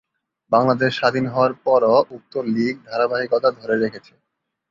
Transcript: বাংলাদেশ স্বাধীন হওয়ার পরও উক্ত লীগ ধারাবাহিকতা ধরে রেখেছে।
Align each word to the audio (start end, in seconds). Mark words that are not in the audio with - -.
বাংলাদেশ 0.51 0.91
স্বাধীন 0.95 1.25
হওয়ার 1.27 1.53
পরও 1.65 1.97
উক্ত 2.15 2.33
লীগ 2.47 2.75
ধারাবাহিকতা 2.87 3.49
ধরে 3.59 3.75
রেখেছে। 3.77 4.13